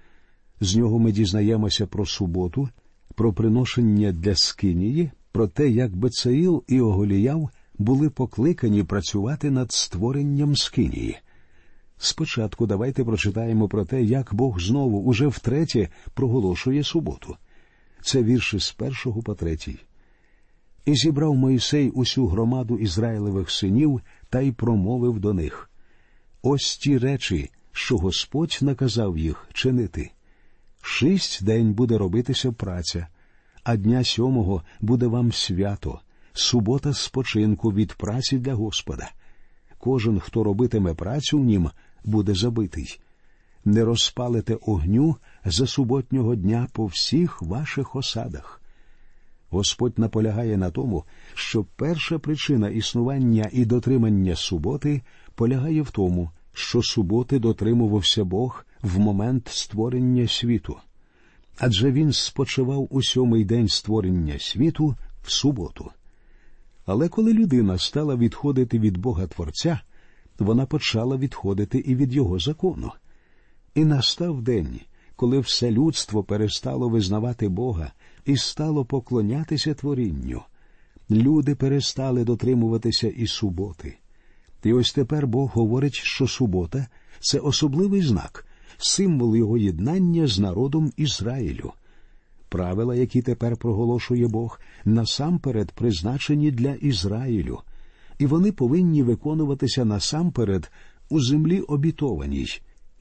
З 0.59 0.75
нього 0.75 0.99
ми 0.99 1.11
дізнаємося 1.11 1.87
про 1.87 2.05
суботу, 2.05 2.69
про 3.15 3.33
приношення 3.33 4.11
для 4.11 4.35
Скинії, 4.35 5.11
про 5.31 5.47
те, 5.47 5.69
як 5.69 5.95
Бецаїл 5.95 6.63
і 6.67 6.81
Оголіяв 6.81 7.49
були 7.77 8.09
покликані 8.09 8.83
працювати 8.83 9.51
над 9.51 9.71
створенням 9.71 10.55
Скинії. 10.55 11.17
Спочатку 12.03 12.65
давайте 12.67 13.03
прочитаємо 13.03 13.67
про 13.67 13.85
те, 13.85 14.03
як 14.03 14.33
Бог 14.33 14.59
знову 14.59 15.01
уже 15.01 15.27
втретє 15.27 15.89
проголошує 16.13 16.83
суботу. 16.83 17.37
Це 18.01 18.23
вірші 18.23 18.59
з 18.59 18.71
першого 18.71 19.21
по 19.21 19.35
третій. 19.35 19.79
І 20.85 20.95
зібрав 20.95 21.35
Моїсей 21.35 21.89
усю 21.89 22.27
громаду 22.27 22.77
Ізраїлевих 22.77 23.51
синів 23.51 24.01
та 24.29 24.41
й 24.41 24.51
промовив 24.51 25.19
до 25.19 25.33
них 25.33 25.69
ось 26.41 26.77
ті 26.77 26.97
речі, 26.97 27.49
що 27.71 27.97
Господь 27.97 28.59
наказав 28.61 29.17
їх 29.17 29.47
чинити. 29.53 30.11
Шість 30.81 31.43
день 31.43 31.73
буде 31.73 31.97
робитися 31.97 32.51
праця, 32.51 33.07
а 33.63 33.75
дня 33.75 34.03
сьомого 34.03 34.63
буде 34.81 35.07
вам 35.07 35.31
свято, 35.31 35.99
субота 36.33 36.93
спочинку 36.93 37.73
від 37.73 37.93
праці 37.93 38.37
для 38.37 38.53
Господа. 38.53 39.11
Кожен, 39.77 40.19
хто 40.19 40.43
робитиме 40.43 40.93
працю 40.93 41.39
в 41.39 41.43
нім, 41.43 41.69
буде 42.03 42.35
забитий. 42.35 42.99
Не 43.65 43.83
розпалите 43.83 44.57
огню 44.61 45.15
за 45.45 45.67
суботнього 45.67 46.35
дня 46.35 46.67
по 46.73 46.85
всіх 46.85 47.41
ваших 47.41 47.95
осадах. 47.95 48.61
Господь 49.49 49.99
наполягає 49.99 50.57
на 50.57 50.69
тому, 50.69 51.03
що 51.33 51.65
перша 51.75 52.19
причина 52.19 52.69
існування 52.69 53.49
і 53.51 53.65
дотримання 53.65 54.35
суботи 54.35 55.01
полягає 55.35 55.81
в 55.81 55.91
тому, 55.91 56.29
що 56.53 56.81
суботи 56.81 57.39
дотримувався 57.39 58.23
Бог 58.23 58.65
в 58.81 58.99
момент 58.99 59.47
створення 59.51 60.27
світу, 60.27 60.77
адже 61.57 61.91
він 61.91 62.13
спочивав 62.13 62.87
у 62.89 63.03
сьомий 63.03 63.45
день 63.45 63.67
створення 63.67 64.39
світу 64.39 64.95
в 65.23 65.31
суботу. 65.31 65.91
Але 66.85 67.09
коли 67.09 67.33
людина 67.33 67.77
стала 67.77 68.15
відходити 68.15 68.79
від 68.79 68.97
Бога 68.97 69.27
Творця, 69.27 69.79
вона 70.43 70.65
почала 70.65 71.17
відходити 71.17 71.77
і 71.77 71.95
від 71.95 72.13
Його 72.13 72.39
закону. 72.39 72.91
І 73.75 73.85
настав 73.85 74.41
день, 74.41 74.79
коли 75.15 75.39
все 75.39 75.71
людство 75.71 76.23
перестало 76.23 76.89
визнавати 76.89 77.49
Бога 77.49 77.91
і 78.25 78.37
стало 78.37 78.85
поклонятися 78.85 79.73
творінню. 79.73 80.41
Люди 81.11 81.55
перестали 81.55 82.23
дотримуватися 82.23 83.07
і 83.07 83.27
суботи. 83.27 83.97
І 84.63 84.73
ось 84.73 84.93
тепер 84.93 85.27
Бог 85.27 85.51
говорить, 85.53 85.93
що 85.93 86.27
субота 86.27 86.87
це 87.19 87.39
особливий 87.39 88.01
знак, 88.01 88.45
символ 88.77 89.35
його 89.35 89.57
єднання 89.57 90.27
з 90.27 90.39
народом 90.39 90.91
Ізраїлю. 90.97 91.73
Правила, 92.49 92.95
які 92.95 93.21
тепер 93.21 93.57
проголошує 93.57 94.27
Бог, 94.27 94.59
насамперед 94.85 95.71
призначені 95.71 96.51
для 96.51 96.73
Ізраїлю, 96.73 97.61
і 98.23 98.25
вони 98.25 98.51
повинні 98.51 99.03
виконуватися 99.03 99.85
насамперед 99.85 100.71
у 101.09 101.21
землі 101.21 101.59
обітованій. 101.59 102.47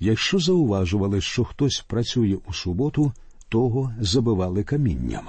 Якщо 0.01 0.39
зауважували, 0.39 1.21
що 1.21 1.45
хтось 1.45 1.85
працює 1.89 2.39
у 2.49 2.53
суботу, 2.53 3.13
того 3.49 3.95
забивали 4.01 4.65
камінням. 4.65 5.25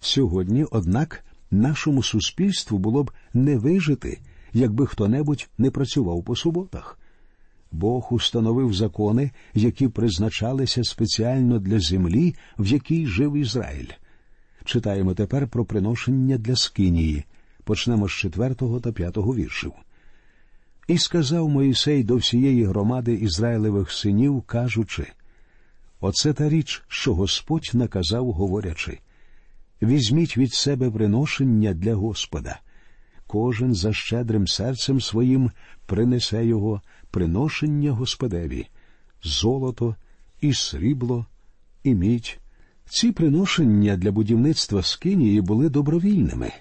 Сьогодні, 0.00 0.64
однак, 0.70 1.24
нашому 1.50 2.02
суспільству 2.02 2.78
було 2.78 3.04
б 3.04 3.10
не 3.34 3.56
вижити, 3.56 4.20
якби 4.52 4.86
хто 4.86 5.08
небудь 5.08 5.48
не 5.58 5.70
працював 5.70 6.24
по 6.24 6.36
суботах. 6.36 6.98
Бог 7.72 8.08
установив 8.10 8.74
закони, 8.74 9.30
які 9.54 9.88
призначалися 9.88 10.84
спеціально 10.84 11.58
для 11.58 11.80
землі, 11.80 12.34
в 12.58 12.66
якій 12.66 13.06
жив 13.06 13.36
Ізраїль. 13.36 13.90
Читаємо 14.64 15.14
тепер 15.14 15.48
про 15.48 15.64
приношення 15.64 16.38
для 16.38 16.56
Скинії. 16.56 17.24
Почнемо 17.66 18.08
з 18.08 18.12
четвертого 18.12 18.80
та 18.80 18.92
п'ятого 18.92 19.34
віршів. 19.34 19.72
І 20.88 20.98
сказав 20.98 21.48
Моїсей 21.48 22.04
до 22.04 22.16
всієї 22.16 22.64
громади 22.64 23.14
Ізраїлевих 23.14 23.92
синів, 23.92 24.42
кажучи 24.42 25.06
Оце 26.00 26.32
та 26.32 26.48
річ, 26.48 26.82
що 26.88 27.14
Господь 27.14 27.70
наказав, 27.74 28.32
говорячи 28.32 28.98
візьміть 29.82 30.36
від 30.36 30.54
себе 30.54 30.90
приношення 30.90 31.74
для 31.74 31.94
Господа. 31.94 32.60
Кожен 33.26 33.74
за 33.74 33.92
щедрим 33.92 34.46
серцем 34.46 35.00
своїм 35.00 35.50
принесе 35.86 36.46
його 36.46 36.80
приношення 37.10 37.92
Господеві, 37.92 38.66
золото, 39.22 39.96
і 40.40 40.52
срібло, 40.54 41.26
і 41.84 41.94
мідь. 41.94 42.38
Ці 42.88 43.12
приношення 43.12 43.96
для 43.96 44.12
будівництва 44.12 44.82
скинії 44.82 45.40
були 45.40 45.68
добровільними. 45.68 46.52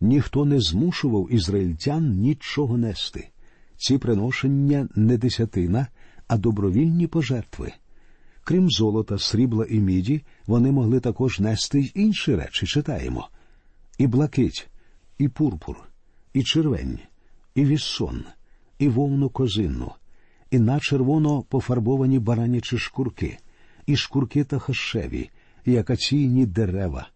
Ніхто 0.00 0.44
не 0.44 0.60
змушував 0.60 1.32
ізраїльтян 1.32 2.10
нічого 2.10 2.78
нести. 2.78 3.28
Ці 3.76 3.98
приношення 3.98 4.88
не 4.94 5.18
десятина, 5.18 5.86
а 6.28 6.38
добровільні 6.38 7.06
пожертви. 7.06 7.72
Крім 8.44 8.70
золота, 8.70 9.18
срібла 9.18 9.66
і 9.70 9.80
міді, 9.80 10.22
вони 10.46 10.72
могли 10.72 11.00
також 11.00 11.40
нести 11.40 11.80
й 11.80 11.92
інші 11.94 12.34
речі, 12.34 12.66
читаємо 12.66 13.28
і 13.98 14.06
блакить, 14.06 14.70
і 15.18 15.28
пурпур, 15.28 15.76
і 16.32 16.42
червень, 16.42 16.98
і 17.54 17.64
віссон, 17.64 18.24
і 18.78 18.88
вовну 18.88 19.28
козинну, 19.28 19.92
і 20.50 20.58
на 20.58 20.80
червоно 20.80 21.42
пофарбовані 21.42 22.18
баранячі 22.18 22.78
шкурки, 22.78 23.38
і 23.86 23.96
шкурки 23.96 24.44
та 24.44 24.58
хашеві, 24.58 25.30
і 25.64 25.76
акаційні 25.76 26.46
дерева, 26.46 27.08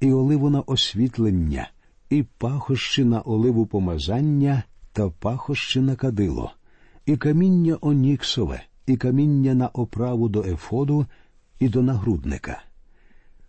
і 0.00 0.12
оливу 0.12 0.50
на 0.50 0.60
освітлення, 0.60 1.70
і 2.10 2.22
пахощі 2.22 3.04
на 3.04 3.20
оливу 3.20 3.66
помазання 3.66 4.62
та 4.92 5.10
пахощі 5.10 5.80
на 5.80 5.96
кадило, 5.96 6.52
і 7.06 7.16
каміння 7.16 7.78
оніксове, 7.80 8.62
і 8.86 8.96
каміння 8.96 9.54
на 9.54 9.68
оправу 9.68 10.28
до 10.28 10.42
ефоду 10.42 11.06
і 11.60 11.68
до 11.68 11.82
нагрудника. 11.82 12.62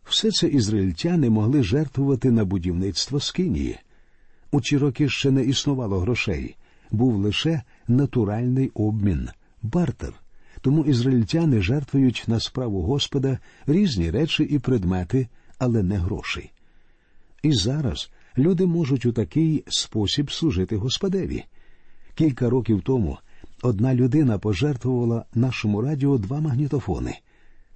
Все 0.04 0.32
це 0.32 0.48
ізраїльтяни 0.48 1.30
могли 1.30 1.64
жертвувати 1.64 2.32
на 2.32 2.46
будівництво 2.46 3.20
скинії. 3.20 3.78
У 4.52 4.62
ті 4.62 4.78
роки 4.78 5.10
ще 5.10 5.32
не 5.32 5.44
існувало 5.44 6.00
грошей, 6.00 6.56
був 6.92 7.16
лише 7.16 7.62
натуральний 7.88 8.72
обмін, 8.74 9.30
бартер. 9.62 10.14
Тому 10.62 10.86
ізраїльтяни 10.86 11.62
жертвують 11.62 12.24
на 12.28 12.40
справу 12.40 12.82
Господа 12.82 13.40
різні 13.68 14.12
речі 14.12 14.44
і 14.44 14.60
предмети, 14.60 15.28
але 15.58 15.84
не 15.84 15.98
гроші. 15.98 16.52
І 17.44 17.54
зараз 17.54 18.12
люди 18.38 18.66
можуть 18.66 19.06
у 19.06 19.12
такий 19.12 19.64
спосіб 19.68 20.32
служити 20.32 20.76
Господеві. 20.76 21.44
Кілька 22.16 22.50
років 22.50 22.82
тому 22.82 23.18
одна 23.62 23.96
людина 23.96 24.38
пожертвувала 24.38 25.26
нашому 25.36 25.82
радіо 25.82 26.18
два 26.18 26.40
магнітофони. 26.40 27.18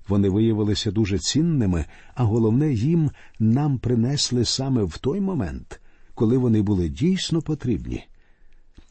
Вони 0.08 0.30
виявилися 0.30 0.92
дуже 0.92 1.20
цінними, 1.20 1.86
а 2.16 2.24
головне, 2.24 2.74
їм 2.74 3.12
нам 3.40 3.78
принесли 3.78 4.46
саме 4.46 4.84
в 4.84 4.98
той 4.98 5.20
момент, 5.20 5.82
коли 6.16 6.38
вони 6.38 6.62
були 6.62 6.90
дійсно 6.90 7.42
потрібні. 7.42 8.04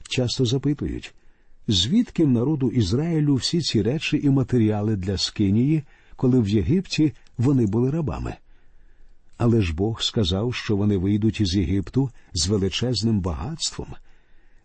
Часто 0.09 0.45
запитують, 0.45 1.15
звідки 1.69 2.25
в 2.25 2.29
народу 2.29 2.71
Ізраїлю 2.71 3.35
всі 3.35 3.61
ці 3.61 3.83
речі 3.83 4.21
і 4.23 4.31
матеріали 4.31 4.97
для 4.97 5.19
Скинії, 5.19 5.83
коли 6.17 6.41
в 6.41 6.49
Єгипті 6.49 7.13
вони 7.39 7.67
були 7.67 7.91
рабами. 7.91 8.35
Але 9.43 9.63
ж 9.63 9.75
Бог 9.75 10.03
сказав, 10.03 10.55
що 10.55 10.77
вони 10.77 10.97
вийдуть 10.97 11.41
із 11.41 11.55
Єгипту 11.55 12.11
з 12.33 12.49
величезним 12.49 13.21
багатством. 13.21 13.89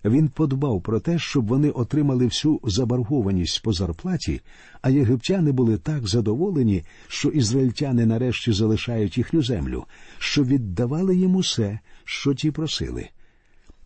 Він 0.05 0.27
подбав 0.27 0.81
про 0.81 0.99
те, 0.99 1.19
щоб 1.19 1.47
вони 1.47 1.69
отримали 1.69 2.25
всю 2.25 2.59
заборгованість 2.63 3.63
по 3.63 3.73
зарплаті, 3.73 4.41
а 4.81 4.89
єгиптяни 4.89 5.51
були 5.51 5.77
так 5.77 6.07
задоволені, 6.07 6.83
що 7.07 7.29
ізраїльтяни 7.29 8.05
нарешті 8.05 8.51
залишають 8.53 9.17
їхню 9.17 9.43
землю, 9.43 9.85
що 10.17 10.43
віддавали 10.43 11.15
їм 11.15 11.35
усе, 11.35 11.79
що 12.03 12.33
ті 12.33 12.51
просили. 12.51 13.09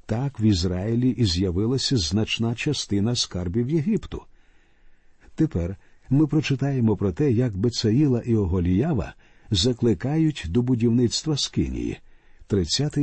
Так 0.05 0.39
в 0.39 0.43
Ізраїлі 0.43 1.09
і 1.09 1.25
з'явилася 1.25 1.97
значна 1.97 2.55
частина 2.55 3.15
скарбів 3.15 3.69
Єгипту. 3.69 4.21
Тепер 5.35 5.75
ми 6.09 6.27
прочитаємо 6.27 6.97
про 6.97 7.11
те, 7.11 7.31
як 7.31 7.57
Бецаїла 7.57 8.21
і 8.25 8.35
Оголіява 8.35 9.13
закликають 9.51 10.45
до 10.49 10.61
будівництва 10.61 11.37
Скинії, 11.37 11.97
30 12.47 12.97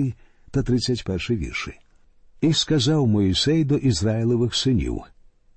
та 0.50 0.62
31 0.62 1.38
вірші. 1.38 1.72
І 2.40 2.52
сказав 2.52 3.06
Моїсей 3.06 3.64
до 3.64 3.76
Ізраїлевих 3.76 4.54
синів 4.54 5.02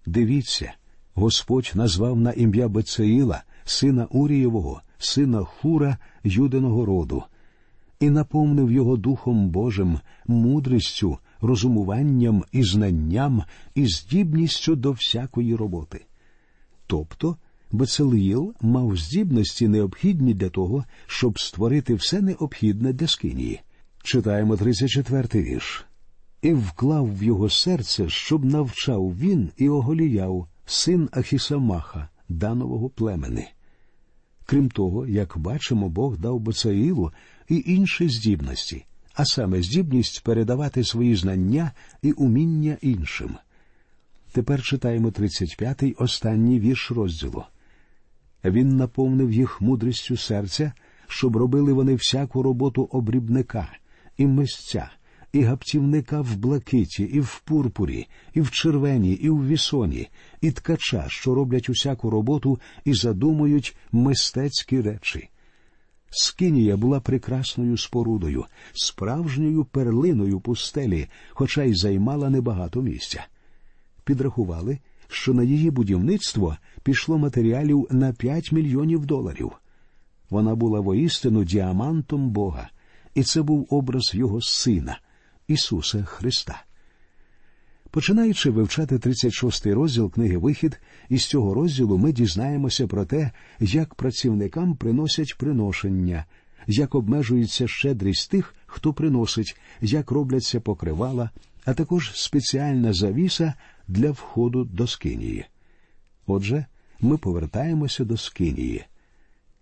Дивіться, 0.05 0.73
Господь 1.13 1.71
назвав 1.75 2.19
на 2.19 2.31
ім'я 2.31 2.67
Бецаїла, 2.67 3.43
сина 3.65 4.07
Урієвого, 4.09 4.81
сина 4.97 5.43
Хура 5.43 5.97
Юдиного 6.23 6.85
роду, 6.85 7.23
і 7.99 8.09
наповнив 8.09 8.71
його 8.71 8.97
Духом 8.97 9.49
Божим, 9.49 9.99
мудрістю, 10.27 11.17
розумуванням 11.41 12.43
і 12.51 12.63
знанням 12.63 13.43
і 13.75 13.87
здібністю 13.87 14.75
до 14.75 14.91
всякої 14.91 15.55
роботи. 15.55 16.05
Тобто 16.87 17.37
Бецеліїл 17.71 18.53
мав 18.61 18.97
здібності 18.97 19.67
необхідні 19.67 20.33
для 20.33 20.49
того, 20.49 20.85
щоб 21.07 21.39
створити 21.39 21.95
все 21.95 22.21
необхідне 22.21 22.93
для 22.93 23.07
скинії. 23.07 23.61
Читаємо 24.03 24.55
34-й 24.55 25.41
вірш 25.41 25.85
і 26.41 26.53
вклав 26.53 27.17
в 27.17 27.23
його 27.23 27.49
серце, 27.49 28.09
щоб 28.09 28.45
навчав 28.45 29.15
він 29.19 29.49
і 29.57 29.69
оголіяв, 29.69 30.47
син 30.65 31.09
Ахісамаха, 31.11 32.09
данового 32.29 32.89
племени. 32.89 33.47
Крім 34.45 34.69
того, 34.69 35.07
як 35.07 35.37
бачимо, 35.37 35.89
Бог 35.89 36.17
дав 36.17 36.39
Бацаїлу 36.39 37.11
і 37.49 37.63
інші 37.65 38.09
здібності, 38.09 38.85
а 39.13 39.25
саме 39.25 39.61
здібність 39.61 40.23
передавати 40.23 40.83
свої 40.83 41.15
знання 41.15 41.71
і 42.01 42.11
уміння 42.11 42.77
іншим. 42.81 43.35
Тепер 44.31 44.61
читаємо 44.61 45.09
35-й 45.09 45.95
останній 45.99 46.59
вірш 46.59 46.91
розділу. 46.91 47.43
Він 48.45 48.77
наповнив 48.77 49.31
їх 49.31 49.61
мудрістю 49.61 50.17
серця, 50.17 50.71
щоб 51.07 51.37
робили 51.37 51.73
вони 51.73 51.95
всяку 51.95 52.43
роботу 52.43 52.89
обрібника 52.91 53.69
і 54.17 54.27
мисця, 54.27 54.89
і 55.33 55.41
гаптівника 55.41 56.21
в 56.21 56.37
блакиті, 56.37 57.03
і 57.03 57.19
в 57.19 57.41
пурпурі, 57.45 58.07
і 58.33 58.41
в 58.41 58.51
червені, 58.51 59.11
і 59.11 59.29
в 59.29 59.47
вісоні, 59.47 60.07
і 60.41 60.51
ткача, 60.51 61.05
що 61.07 61.35
роблять 61.35 61.69
усяку 61.69 62.09
роботу 62.09 62.59
і 62.85 62.93
задумують 62.93 63.77
мистецькі 63.91 64.81
речі. 64.81 65.29
Скинія 66.09 66.77
була 66.77 66.99
прекрасною 66.99 67.77
спорудою, 67.77 68.45
справжньою 68.73 69.65
перлиною 69.65 70.39
пустелі, 70.39 71.07
хоча 71.29 71.63
й 71.63 71.73
займала 71.73 72.29
небагато 72.29 72.81
місця. 72.81 73.27
Підрахували, 74.03 74.79
що 75.09 75.33
на 75.33 75.43
її 75.43 75.71
будівництво 75.71 76.57
пішло 76.83 77.17
матеріалів 77.17 77.87
на 77.91 78.13
5 78.13 78.51
мільйонів 78.51 79.05
доларів. 79.05 79.51
Вона 80.29 80.55
була 80.55 80.79
воістину 80.79 81.43
діамантом 81.43 82.29
Бога, 82.29 82.69
і 83.15 83.23
це 83.23 83.41
був 83.41 83.67
образ 83.69 84.11
його 84.13 84.41
сина, 84.41 84.99
Ісуса 85.47 86.03
Христа. 86.03 86.63
Починаючи 87.91 88.49
вивчати 88.49 88.95
36-й 88.95 89.73
розділ 89.73 90.11
книги 90.11 90.37
Вихід, 90.37 90.79
із 91.09 91.25
цього 91.25 91.53
розділу 91.53 91.97
ми 91.97 92.11
дізнаємося 92.11 92.87
про 92.87 93.05
те, 93.05 93.31
як 93.59 93.95
працівникам 93.95 94.75
приносять 94.75 95.37
приношення, 95.37 96.25
як 96.67 96.95
обмежується 96.95 97.67
щедрість 97.67 98.31
тих, 98.31 98.55
хто 98.65 98.93
приносить, 98.93 99.57
як 99.81 100.11
робляться 100.11 100.59
покривала, 100.59 101.29
а 101.65 101.73
також 101.73 102.11
спеціальна 102.15 102.93
завіса 102.93 103.53
для 103.89 104.11
входу 104.11 104.63
до 104.63 104.87
скинії. 104.87 105.45
Отже, 106.27 106.65
ми 107.01 107.17
повертаємося 107.17 108.05
до 108.05 108.17
скинії. 108.17 108.85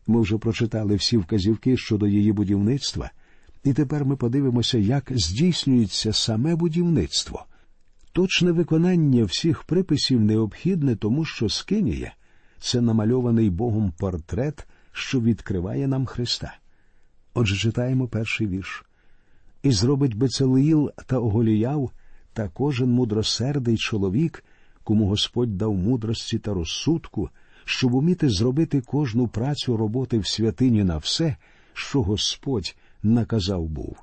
Ми 0.08 0.22
вже 0.22 0.38
прочитали 0.38 0.96
всі 0.96 1.18
вказівки 1.18 1.78
щодо 1.78 2.08
її 2.08 2.32
будівництва, 2.32 3.12
і 3.64 3.74
тепер 3.74 4.06
ми 4.06 4.16
подивимося, 4.16 4.78
як 4.78 5.12
здійснюється 5.16 6.14
саме 6.14 6.56
будівництво. 6.56 7.46
Точне 8.12 8.52
виконання 8.52 9.24
всіх 9.24 9.64
приписів 9.64 10.22
необхідне, 10.22 10.96
тому 10.96 11.26
що 11.26 11.50
скинія 11.50 12.14
це 12.60 12.82
намальований 12.82 13.50
Богом 13.50 13.94
портрет, 13.98 14.68
що 14.92 15.22
відкриває 15.22 15.88
нам 15.88 16.06
Христа. 16.06 16.58
Отже, 17.34 17.56
читаємо 17.56 18.08
перший 18.08 18.48
вірш. 18.48 18.86
І 19.64 19.72
зробить 19.72 20.16
Бецелиїл 20.16 20.92
та 21.06 21.20
Оголіяв 21.20 21.92
та 22.38 22.50
кожен 22.50 22.92
мудросердий 22.92 23.78
чоловік, 23.78 24.44
кому 24.84 25.08
Господь 25.08 25.58
дав 25.58 25.74
мудрості 25.74 26.40
та 26.40 26.54
розсудку, 26.54 27.30
щоб 27.66 27.94
уміти 27.94 28.30
зробити 28.30 28.82
кожну 28.82 29.28
працю 29.28 29.78
роботи 29.78 30.20
в 30.20 30.28
святині 30.28 30.84
на 30.84 30.98
все, 30.98 31.36
що 31.74 32.02
Господь 32.02 32.76
наказав 33.04 33.66
був. 33.66 33.98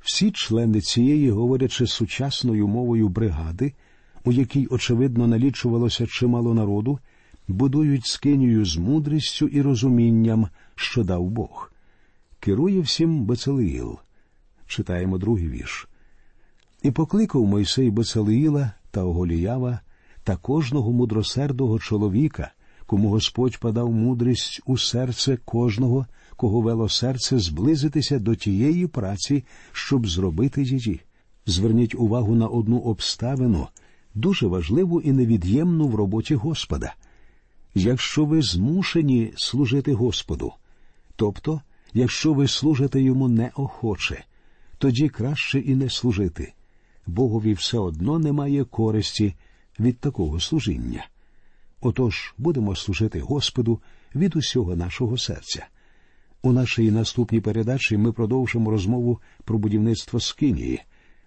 Всі 0.00 0.30
члени 0.30 0.80
цієї, 0.80 1.30
говорячи 1.30 1.86
сучасною 1.86 2.68
мовою 2.68 3.08
бригади, 3.08 3.72
у 4.24 4.32
якій, 4.32 4.66
очевидно, 4.66 5.26
налічувалося 5.26 6.06
чимало 6.06 6.54
народу, 6.54 6.98
будують 7.48 8.06
скинію 8.06 8.64
з 8.64 8.76
мудрістю 8.76 9.46
і 9.46 9.62
розумінням, 9.62 10.48
що 10.74 11.04
дав 11.04 11.30
Бог. 11.30 11.72
Керує 12.40 12.80
всім 12.80 13.24
Бецелиїл. 13.24 13.98
Читаємо 14.66 15.18
другий 15.18 15.48
вірш. 15.48 15.88
І 16.82 16.90
покликав 16.90 17.46
Мойсей 17.46 17.90
Бецелиїла 17.90 18.72
та 18.90 19.04
Оголіява 19.04 19.80
та 20.24 20.36
кожного 20.36 20.92
мудросердого 20.92 21.78
чоловіка, 21.78 22.52
кому 22.86 23.08
Господь 23.08 23.58
подав 23.58 23.92
мудрість 23.92 24.60
у 24.66 24.78
серце 24.78 25.38
кожного, 25.44 26.06
кого 26.36 26.60
вело 26.60 26.88
серце 26.88 27.38
зблизитися 27.38 28.18
до 28.18 28.34
тієї 28.34 28.86
праці, 28.86 29.44
щоб 29.72 30.06
зробити 30.06 30.62
її. 30.62 31.00
Зверніть 31.46 31.94
увагу 31.94 32.34
на 32.34 32.46
одну 32.46 32.78
обставину 32.78 33.68
дуже 34.14 34.46
важливу 34.46 35.00
і 35.00 35.12
невід'ємну 35.12 35.88
в 35.88 35.94
роботі 35.94 36.34
Господа. 36.34 36.94
Якщо 37.74 38.24
ви 38.24 38.42
змушені 38.42 39.32
служити 39.36 39.94
Господу, 39.94 40.52
тобто, 41.16 41.60
якщо 41.94 42.32
ви 42.32 42.48
служите 42.48 43.02
йому 43.02 43.28
неохоче, 43.28 44.24
тоді 44.78 45.08
краще 45.08 45.58
і 45.58 45.74
не 45.74 45.90
служити. 45.90 46.52
Богові 47.08 47.52
все 47.52 47.78
одно 47.78 48.18
немає 48.18 48.64
користі 48.64 49.34
від 49.80 49.98
такого 49.98 50.40
служіння. 50.40 51.06
Отож 51.80 52.34
будемо 52.38 52.76
служити 52.76 53.20
Господу 53.20 53.80
від 54.14 54.36
усього 54.36 54.76
нашого 54.76 55.18
серця. 55.18 55.66
У 56.42 56.52
нашій 56.52 56.90
наступній 56.90 57.40
передачі 57.40 57.96
ми 57.96 58.12
продовжимо 58.12 58.70
розмову 58.70 59.20
про 59.44 59.58
будівництво 59.58 60.20
Скинії. 60.20 60.80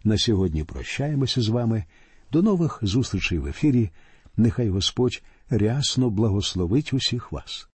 На 0.03 0.17
сьогодні 0.17 0.63
прощаємося 0.63 1.41
з 1.41 1.47
вами. 1.47 1.83
До 2.31 2.41
нових 2.41 2.79
зустрічей 2.81 3.39
в 3.39 3.47
ефірі. 3.47 3.89
Нехай 4.37 4.69
Господь 4.69 5.23
рясно 5.49 6.09
благословить 6.09 6.93
усіх 6.93 7.31
вас. 7.31 7.67